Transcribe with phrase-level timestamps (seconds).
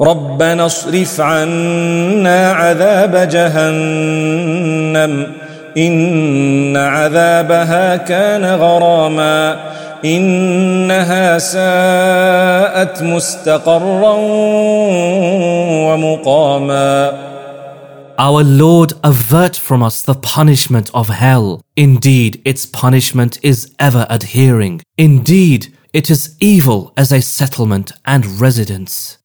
[0.00, 5.26] ربنا اصرف عنا عذاب جهنم
[5.76, 9.56] ان عذابها كان غراما
[10.04, 14.14] انها ساءت مستقرا
[15.86, 17.24] ومقاما
[18.16, 21.60] Our Lord, avert from us the punishment of hell.
[21.76, 24.82] Indeed, its punishment is ever adhering.
[24.96, 29.18] Indeed, it is evil as a settlement and residence.